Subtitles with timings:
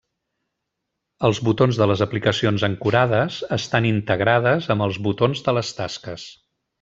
[1.29, 6.27] Els botons de les aplicacions ancorades estan integrades amb els botons de les tasques.